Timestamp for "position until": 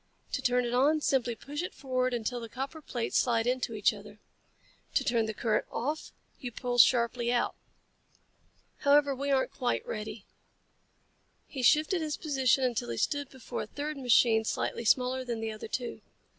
12.17-12.89